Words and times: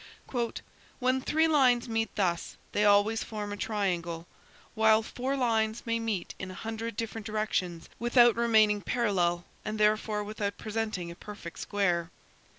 "When 0.99 1.21
three 1.21 1.47
lines 1.47 1.87
meet 1.87 2.09
thus, 2.15 2.57
they 2.71 2.83
always 2.85 3.21
form 3.23 3.53
a 3.53 3.55
triangle, 3.57 4.25
while 4.73 5.03
four 5.03 5.37
lines 5.37 5.85
may 5.85 5.99
meet 5.99 6.33
in 6.39 6.49
a 6.49 6.55
hundred 6.55 6.97
different 6.97 7.27
directions 7.27 7.87
without 7.99 8.35
remaining 8.35 8.81
parallel 8.81 9.45
and 9.63 9.79
therefore 9.79 10.23
without 10.23 10.57
presenting 10.57 11.11
a 11.11 11.15
perfect 11.15 11.59
square. 11.59 12.09